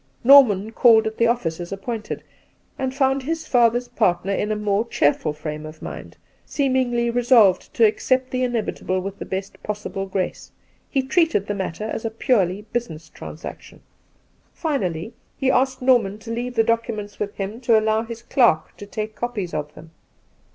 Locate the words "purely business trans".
12.09-13.45